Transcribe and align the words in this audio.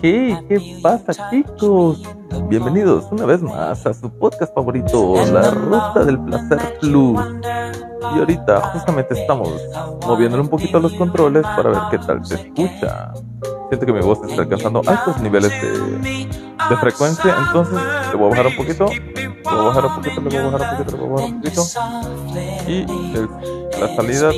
¿Qué 0.00 0.80
pasa 0.82 1.30
chicos? 1.30 2.02
Bienvenidos 2.48 3.06
una 3.12 3.24
vez 3.24 3.40
más 3.40 3.86
a 3.86 3.94
su 3.94 4.10
podcast 4.10 4.52
favorito, 4.52 5.14
La 5.32 5.50
Ruta 5.50 6.04
del 6.04 6.18
Placer 6.18 6.78
Plus. 6.80 7.20
Y 8.14 8.18
ahorita 8.18 8.60
justamente 8.72 9.14
estamos 9.14 9.48
moviéndole 10.06 10.42
un 10.42 10.48
poquito 10.48 10.80
los 10.80 10.92
controles 10.94 11.42
para 11.42 11.70
ver 11.70 11.80
qué 11.92 11.98
tal 11.98 12.24
se 12.24 12.34
escucha. 12.34 13.12
Siento 13.68 13.86
que 13.86 13.92
mi 13.92 14.00
voz 14.00 14.18
está 14.28 14.42
alcanzando 14.42 14.82
altos 14.86 15.20
niveles 15.20 15.52
de, 15.62 16.26
de 16.68 16.76
frecuencia, 16.80 17.36
entonces 17.46 17.78
le 18.10 18.16
voy 18.16 18.26
a 18.26 18.30
bajar 18.30 18.46
un 18.48 18.56
poquito, 18.56 18.86
le 18.86 19.28
voy 19.44 19.54
a 19.54 19.62
bajar 19.62 19.86
un 19.86 19.94
poquito, 19.94 20.20
le 20.20 20.28
voy 20.28 20.36
a 20.36 20.50
bajar 20.50 20.60
un 20.60 20.78
poquito, 20.78 20.96
le 20.96 21.02
voy 21.02 21.08
a 21.08 21.12
bajar 21.12 21.30
un 21.30 21.40
poquito. 21.40 21.62
Y 22.66 22.82
el, 23.16 23.28
la 23.80 23.96
salida 23.96 24.32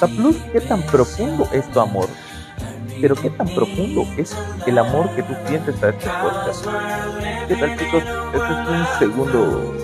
La 0.00 0.08
Plus, 0.08 0.36
¿qué 0.52 0.60
tan 0.62 0.80
profundo 0.84 1.46
es 1.52 1.70
tu 1.70 1.80
amor? 1.80 2.08
Pero 2.98 3.14
qué 3.14 3.28
tan 3.28 3.46
profundo 3.48 4.06
es 4.16 4.34
el 4.66 4.78
amor 4.78 5.14
que 5.14 5.22
tú 5.22 5.34
sientes 5.46 5.82
a 5.82 5.90
este 5.90 6.08
podcast. 6.08 6.66
¿Qué 7.48 7.56
tal 7.56 7.78
chicos? 7.78 8.02
Este 8.32 8.52
es 8.52 8.68
un 8.68 8.86
segundo, 8.98 9.74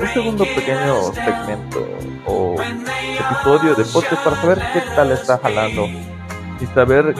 un 0.00 0.08
segundo 0.14 0.44
pequeño 0.44 1.12
segmento 1.12 1.88
o 2.24 2.54
episodio 2.62 3.74
de 3.74 3.84
podcast 3.84 4.22
para 4.22 4.36
saber 4.40 4.62
qué 4.72 4.80
tal 4.94 5.10
está 5.10 5.38
jalando 5.38 5.88
y 6.60 6.66
saber, 6.66 7.16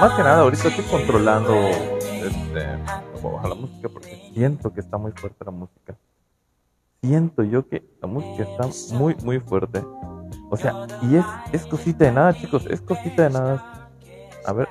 más 0.00 0.12
que 0.12 0.22
nada 0.22 0.42
ahorita 0.42 0.68
estoy 0.68 0.84
controlando, 0.84 1.70
este, 1.70 2.78
bajar 3.20 3.48
la 3.48 3.56
música 3.56 3.88
porque 3.88 4.30
siento 4.32 4.72
que 4.72 4.78
está 4.78 4.96
muy 4.96 5.10
fuerte 5.10 5.44
la 5.44 5.50
música 5.50 5.96
siento 7.06 7.44
yo 7.44 7.68
que 7.68 7.84
la 8.02 8.08
música 8.08 8.42
está 8.42 8.96
muy, 8.96 9.14
muy 9.22 9.38
fuerte. 9.38 9.82
O 10.50 10.56
sea, 10.56 10.86
y 11.02 11.16
es, 11.16 11.24
es 11.52 11.66
cosita 11.66 12.04
de 12.04 12.12
nada, 12.12 12.34
chicos, 12.34 12.66
es 12.66 12.80
cosita 12.80 13.24
de 13.24 13.30
nada. 13.30 13.90
A 14.44 14.52
ver. 14.52 14.68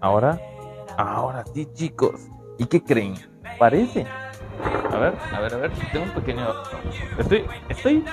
Ahora, 0.00 0.38
ahora 0.96 1.44
sí, 1.54 1.66
chicos. 1.72 2.20
¿Y 2.58 2.66
qué 2.66 2.82
creen? 2.82 3.14
Parece. 3.58 4.06
A 4.92 4.98
ver, 4.98 5.14
a 5.32 5.40
ver, 5.40 5.54
a 5.54 5.56
ver. 5.56 5.72
Tengo 5.92 6.04
un 6.04 6.12
pequeño. 6.12 6.46
Estoy, 7.18 7.44
estoy 7.68 8.04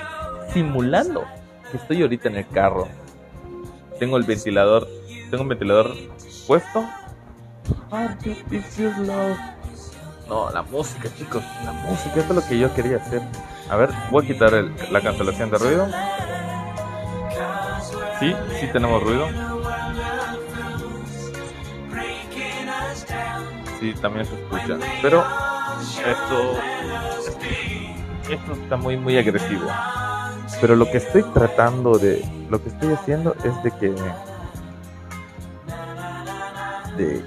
simulando 0.53 1.23
que 1.71 1.77
estoy 1.77 2.01
ahorita 2.01 2.29
en 2.29 2.35
el 2.37 2.47
carro. 2.47 2.87
Tengo 3.99 4.17
el 4.17 4.23
ventilador, 4.23 4.87
tengo 5.29 5.43
un 5.43 5.49
ventilador 5.49 5.93
puesto. 6.45 6.85
Artificial 7.91 9.05
Love. 9.05 9.56
No, 10.27 10.49
la 10.51 10.61
música, 10.61 11.09
chicos. 11.17 11.43
La 11.63 11.71
música, 11.71 12.19
esto 12.19 12.33
es 12.33 12.43
lo 12.43 12.47
que 12.47 12.59
yo 12.59 12.73
quería 12.73 12.97
hacer. 12.97 13.21
A 13.69 13.75
ver, 13.75 13.89
voy 14.11 14.25
a 14.25 14.27
quitar 14.27 14.53
el, 14.53 14.73
la 14.91 15.01
cancelación 15.01 15.49
de 15.49 15.57
ruido. 15.57 15.87
Sí, 18.19 18.35
sí 18.59 18.67
tenemos 18.73 19.03
ruido. 19.03 19.27
Sí, 23.79 23.93
también 24.01 24.25
se 24.25 24.35
escucha. 24.35 24.77
Pero 25.01 25.23
esto, 26.05 26.53
esto 28.29 28.53
está 28.53 28.75
muy, 28.75 28.97
muy 28.97 29.17
agresivo. 29.17 29.69
Pero 30.59 30.75
lo 30.75 30.89
que 30.89 30.97
estoy 30.97 31.23
tratando 31.33 31.97
de, 31.97 32.25
lo 32.49 32.61
que 32.61 32.69
estoy 32.69 32.93
haciendo 32.93 33.35
es 33.43 33.63
de 33.63 33.71
que, 33.71 33.93
de, 36.97 37.23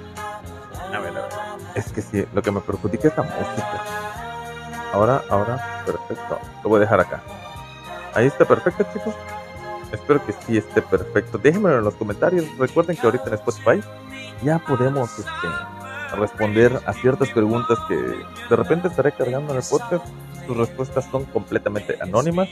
es 1.80 1.92
que 1.92 2.02
sí, 2.02 2.24
lo 2.32 2.42
que 2.42 2.50
me 2.50 2.60
perjudica 2.60 3.08
es 3.08 3.16
la 3.16 3.22
música. 3.22 3.84
Ahora, 4.92 5.22
ahora, 5.28 5.82
perfecto. 5.84 6.38
Lo 6.62 6.70
voy 6.70 6.78
a 6.78 6.80
dejar 6.80 7.00
acá. 7.00 7.22
Ahí 8.14 8.26
está 8.26 8.44
perfecto, 8.44 8.84
chicos. 8.92 9.14
Espero 9.92 10.24
que 10.24 10.32
sí 10.32 10.56
esté 10.56 10.82
perfecto. 10.82 11.38
Déjenmelo 11.38 11.78
en 11.78 11.84
los 11.84 11.94
comentarios. 11.94 12.46
Recuerden 12.58 12.96
que 12.96 13.06
ahorita 13.06 13.24
en 13.28 13.34
Spotify 13.34 13.80
ya 14.42 14.58
podemos 14.58 15.10
este, 15.18 16.16
responder 16.16 16.80
a 16.86 16.92
ciertas 16.92 17.28
preguntas 17.30 17.78
que 17.88 17.96
de 17.96 18.56
repente 18.56 18.88
estaré 18.88 19.12
cargando 19.12 19.52
en 19.52 19.58
el 19.58 19.64
podcast. 19.68 20.04
Sus 20.46 20.56
respuestas 20.56 21.06
son 21.10 21.24
completamente 21.26 21.96
anónimas. 22.00 22.48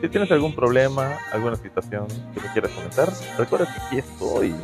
Si 0.00 0.08
tienes 0.08 0.30
algún 0.30 0.54
problema, 0.54 1.18
alguna 1.32 1.56
situación 1.56 2.06
que 2.34 2.40
me 2.40 2.52
quieras 2.52 2.72
comentar, 2.72 3.08
recuerda 3.38 3.66
que 3.66 3.80
aquí 3.80 3.98
estoy. 3.98 4.54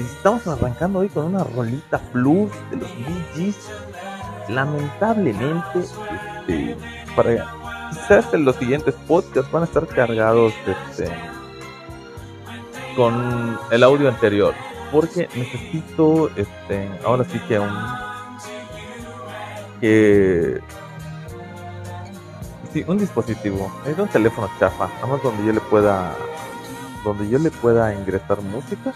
Estamos 0.00 0.46
arrancando 0.46 1.00
hoy 1.00 1.08
con 1.10 1.26
una 1.26 1.44
rolita 1.44 1.98
plus 2.10 2.50
de 2.70 2.76
los 2.78 2.88
Bee. 3.36 3.54
Lamentablemente, 4.48 5.80
este, 5.80 6.76
para 7.14 7.46
quizás 7.90 8.32
en 8.32 8.46
los 8.46 8.56
siguientes 8.56 8.94
podcasts 9.06 9.52
van 9.52 9.62
a 9.62 9.66
estar 9.66 9.86
cargados 9.86 10.54
este, 10.66 11.12
con 12.96 13.58
el 13.70 13.82
audio 13.82 14.08
anterior. 14.08 14.54
Porque 14.90 15.28
necesito, 15.36 16.30
este, 16.34 16.88
ahora 17.04 17.24
sí 17.24 17.38
que 17.46 17.58
un 17.58 17.70
que 19.82 20.60
sí, 22.72 22.84
un 22.86 22.96
dispositivo, 22.98 23.70
es 23.86 23.98
un 23.98 24.08
teléfono 24.08 24.48
chafa, 24.58 24.88
más 25.06 25.22
donde 25.22 25.44
yo 25.44 25.52
le 25.52 25.60
pueda, 25.60 26.14
donde 27.04 27.28
yo 27.28 27.38
le 27.38 27.50
pueda 27.50 27.94
ingresar 27.94 28.40
música, 28.40 28.94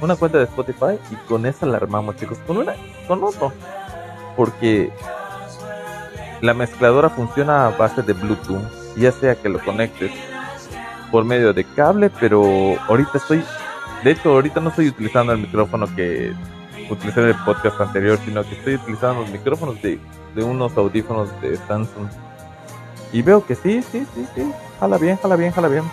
una 0.00 0.16
cuenta 0.16 0.38
de 0.38 0.44
Spotify 0.44 0.98
y 1.10 1.16
con 1.28 1.46
esa 1.46 1.66
la 1.66 1.76
armamos, 1.76 2.16
chicos, 2.16 2.38
con 2.46 2.58
una, 2.58 2.74
con 3.06 3.22
otro, 3.22 3.52
porque 4.36 4.90
la 6.40 6.54
mezcladora 6.54 7.10
funciona 7.10 7.66
a 7.66 7.70
base 7.70 8.02
de 8.02 8.12
Bluetooth, 8.12 8.62
ya 8.96 9.12
sea 9.12 9.34
que 9.34 9.48
lo 9.48 9.58
conectes 9.60 10.10
por 11.10 11.24
medio 11.24 11.52
de 11.52 11.64
cable, 11.64 12.10
pero 12.20 12.76
ahorita 12.88 13.18
estoy, 13.18 13.44
de 14.04 14.10
hecho 14.10 14.30
ahorita 14.30 14.60
no 14.60 14.70
estoy 14.70 14.88
utilizando 14.88 15.32
el 15.32 15.40
micrófono 15.40 15.86
que 15.94 16.32
utilicé 16.88 17.20
en 17.20 17.28
el 17.28 17.44
podcast 17.44 17.80
anterior, 17.80 18.18
sino 18.24 18.42
que 18.42 18.54
estoy 18.54 18.74
utilizando 18.76 19.22
los 19.22 19.30
micrófonos 19.30 19.80
de, 19.82 19.98
de 20.34 20.42
unos 20.42 20.76
audífonos 20.76 21.28
de 21.40 21.56
Samsung. 21.56 22.08
Y 23.12 23.22
veo 23.22 23.44
que 23.44 23.54
sí, 23.54 23.82
sí, 23.82 24.06
sí, 24.14 24.26
sí, 24.34 24.52
jala 24.78 24.98
bien, 24.98 25.16
jala 25.16 25.36
bien, 25.36 25.52
jala 25.52 25.68
bien. 25.68 25.84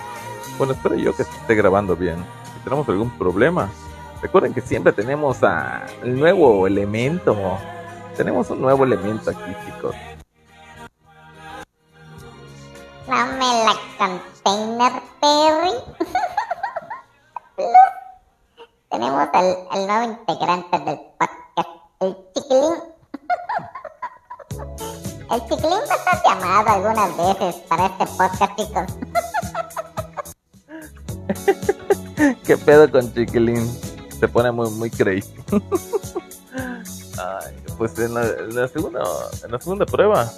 Bueno, 0.57 0.73
espero 0.73 0.95
yo 0.95 1.15
que 1.15 1.23
esté 1.23 1.55
grabando 1.55 1.95
bien. 1.95 2.17
Si 2.53 2.63
tenemos 2.63 2.87
algún 2.89 3.09
problema, 3.17 3.69
recuerden 4.21 4.53
que 4.53 4.61
siempre 4.61 4.93
tenemos 4.93 5.43
a 5.43 5.85
el 6.03 6.19
nuevo 6.19 6.67
elemento. 6.67 7.35
Tenemos 8.15 8.49
un 8.49 8.61
nuevo 8.61 8.83
elemento 8.83 9.29
aquí, 9.29 9.55
chicos. 9.65 9.95
Dame 13.07 13.63
la 13.63 13.75
container, 13.97 14.91
Perry. 15.21 15.73
Tenemos 18.89 19.27
al, 19.33 19.57
al 19.71 19.87
nuevo 19.87 20.03
integrante 20.03 20.79
del 20.79 20.99
podcast, 21.19 21.69
el 21.99 22.17
Chiquilín. 22.33 22.73
El 25.29 25.41
Chiquilín 25.41 25.71
va 25.71 25.93
a 25.93 25.97
estar 25.97 26.23
llamado 26.23 26.69
algunas 26.69 27.17
veces 27.17 27.55
para 27.67 27.87
este 27.87 28.05
podcast, 28.05 28.55
chicos. 28.55 28.87
¿Qué 32.45 32.57
pedo 32.57 32.89
con 32.89 33.13
Chiquilín? 33.13 33.69
Se 34.19 34.27
pone 34.27 34.51
muy, 34.51 34.69
muy 34.71 34.89
crazy. 34.89 35.33
Ay, 37.17 37.55
pues 37.77 37.97
en 37.99 38.13
la, 38.13 38.67
segunda, 38.67 39.03
en 39.43 39.51
la 39.51 39.59
segunda 39.59 39.85
prueba, 39.85 40.31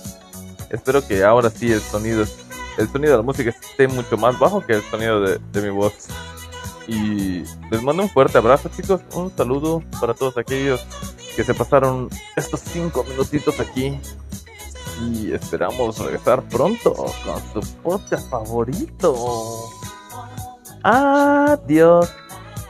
espero 0.70 1.06
que 1.06 1.24
ahora 1.24 1.50
sí 1.50 1.72
el 1.72 1.82
sonido, 1.82 2.26
el 2.78 2.90
sonido 2.90 3.12
de 3.12 3.18
la 3.18 3.24
música 3.24 3.50
esté 3.50 3.88
mucho 3.88 4.18
más 4.18 4.38
bajo 4.40 4.66
que 4.66 4.74
el 4.74 4.84
sonido 4.84 5.22
de, 5.22 5.40
de 5.52 5.62
mi 5.62 5.70
voz. 5.70 6.08
Y 6.88 7.44
les 7.70 7.84
mando 7.84 8.04
un 8.04 8.10
fuerte 8.10 8.38
abrazo, 8.38 8.70
chicos. 8.76 9.02
Un 9.14 9.32
saludo 9.36 9.84
para 10.00 10.14
todos 10.14 10.38
aquellos 10.38 10.84
que 11.36 11.44
se 11.44 11.54
pasaron 11.54 12.10
estos 12.36 12.62
cinco 12.62 13.04
minutitos 13.04 13.60
aquí. 13.60 14.00
Y 15.02 15.32
esperamos 15.32 16.00
regresar 16.00 16.42
pronto 16.50 16.94
con 16.94 17.64
su 17.64 17.74
podcast 17.84 18.30
favorito. 18.30 19.70
Adiós. 20.84 22.10